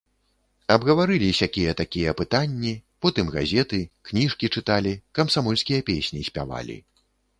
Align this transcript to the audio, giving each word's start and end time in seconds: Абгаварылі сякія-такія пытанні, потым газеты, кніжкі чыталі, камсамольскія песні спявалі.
Абгаварылі 0.75 1.27
сякія-такія 1.39 2.15
пытанні, 2.21 2.73
потым 3.07 3.25
газеты, 3.35 3.79
кніжкі 4.09 4.45
чыталі, 4.57 4.95
камсамольскія 5.21 5.79
песні 5.91 6.29
спявалі. 6.31 6.77